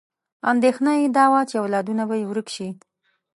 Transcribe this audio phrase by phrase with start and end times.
[0.51, 2.69] اندېښنه یې دا وه چې اولادونه به یې ورک شي.